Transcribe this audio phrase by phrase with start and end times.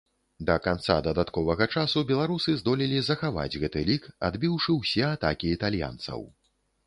[0.45, 6.19] Да канца дадатковага часу беларусы здолелі захаваць гэты лік, адбіўшы ўсе атакі італьянцаў.